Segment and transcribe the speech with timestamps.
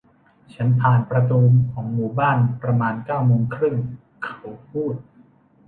[0.53, 1.41] ฉันผ่านประตู
[1.71, 3.75] ของหมู่บ้านประมาณเก้าโมงครึ่ง
[4.23, 4.95] เขาพูด